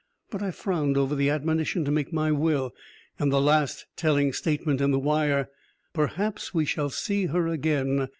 [0.31, 2.73] But I frowned over the admonition to make my will,
[3.19, 5.49] and the last telling statement in the wire:
[5.93, 8.09] "Perhaps we shall see her again."